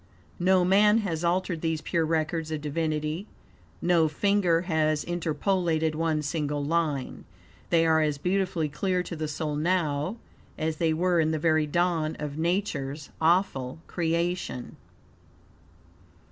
[0.39, 3.27] No man has altered these pure records of divinity;
[3.83, 7.23] no finger has interpolated one single line.
[7.69, 10.17] They are as beautifully clear to the soul now
[10.57, 14.75] as they were in the very dawn of Nature's awful creation.